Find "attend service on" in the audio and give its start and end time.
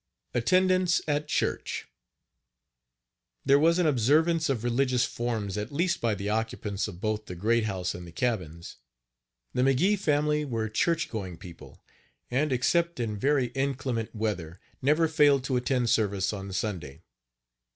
15.55-16.51